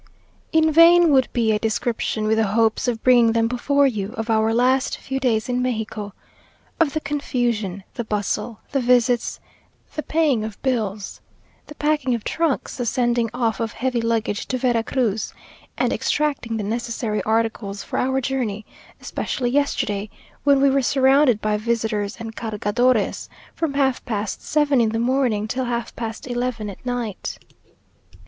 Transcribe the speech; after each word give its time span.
In 0.51 0.71
vain 0.71 1.11
would 1.11 1.29
be 1.31 1.51
a 1.51 1.59
description 1.59 2.23
with 2.25 2.37
the 2.39 2.47
hopes 2.47 2.87
of 2.87 3.03
bringing 3.03 3.33
them 3.33 3.47
before 3.47 3.85
you, 3.85 4.13
of 4.13 4.31
our 4.31 4.51
last 4.51 4.97
few 4.97 5.19
days 5.19 5.47
in 5.47 5.61
Mexico! 5.61 6.13
of 6.79 6.93
the 6.93 6.99
confusion, 6.99 7.83
the 7.93 8.03
bustle, 8.03 8.61
the 8.71 8.79
visits, 8.81 9.39
the 9.93 10.01
paying 10.01 10.43
of 10.43 10.59
bills, 10.63 11.21
the 11.67 11.75
packing 11.75 12.15
of 12.15 12.23
trunks, 12.23 12.77
the 12.77 12.85
sending 12.87 13.29
off 13.31 13.59
of 13.59 13.73
heavy 13.73 14.01
luggage 14.01 14.47
to 14.47 14.57
Vera 14.57 14.81
Cruz, 14.83 15.35
and 15.77 15.93
extracting 15.93 16.57
the 16.57 16.63
necessary 16.63 17.21
articles 17.21 17.83
for 17.83 17.99
our 17.99 18.19
journey; 18.21 18.65
especially 18.99 19.51
yesterday, 19.51 20.09
when 20.43 20.59
we 20.59 20.71
were 20.71 20.81
surrounded 20.81 21.39
by 21.41 21.57
visitors 21.57 22.17
and 22.19 22.35
cargadores, 22.35 23.29
from 23.53 23.75
half 23.75 24.03
past 24.05 24.41
seven 24.41 24.81
in 24.81 24.89
the 24.89 24.97
morning 24.97 25.47
till 25.47 25.65
half 25.65 25.95
past 25.95 26.25
eleven 26.25 26.71
at 26.71 26.83
night. 26.83 27.37